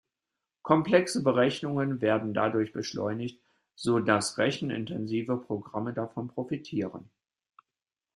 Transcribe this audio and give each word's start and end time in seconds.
Komplexe 0.63 1.21
Berechnungen 1.21 2.01
werden 2.01 2.33
dadurch 2.33 2.73
beschleunigt, 2.73 3.39
so 3.75 3.99
dass 3.99 4.39
rechenintensive 4.39 5.37
Programme 5.37 5.93
davon 5.93 6.27
profitieren. 6.27 7.07